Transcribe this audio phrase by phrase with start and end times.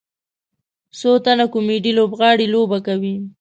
[0.99, 3.15] څو تنه کامیډي لوبغاړي لوبه کوي.